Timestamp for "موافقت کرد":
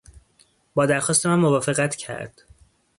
1.39-2.41